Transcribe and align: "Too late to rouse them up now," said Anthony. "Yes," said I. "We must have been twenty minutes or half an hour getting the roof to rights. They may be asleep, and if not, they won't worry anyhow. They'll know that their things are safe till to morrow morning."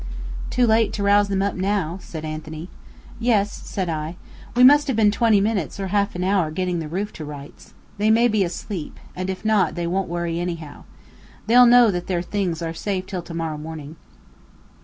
"Too 0.49 0.65
late 0.65 0.93
to 0.93 1.03
rouse 1.03 1.27
them 1.27 1.43
up 1.43 1.53
now," 1.53 1.99
said 2.01 2.25
Anthony. 2.25 2.69
"Yes," 3.19 3.53
said 3.53 3.87
I. 3.87 4.15
"We 4.55 4.63
must 4.63 4.87
have 4.87 4.95
been 4.95 5.11
twenty 5.11 5.39
minutes 5.39 5.79
or 5.79 5.89
half 5.89 6.15
an 6.15 6.23
hour 6.23 6.49
getting 6.49 6.79
the 6.79 6.87
roof 6.87 7.13
to 7.13 7.23
rights. 7.23 7.75
They 7.99 8.09
may 8.09 8.27
be 8.27 8.43
asleep, 8.43 8.99
and 9.15 9.29
if 9.29 9.45
not, 9.45 9.75
they 9.75 9.85
won't 9.85 10.09
worry 10.09 10.39
anyhow. 10.39 10.85
They'll 11.45 11.67
know 11.67 11.91
that 11.91 12.07
their 12.07 12.23
things 12.23 12.63
are 12.63 12.73
safe 12.73 13.05
till 13.05 13.21
to 13.21 13.33
morrow 13.35 13.59
morning." 13.59 13.95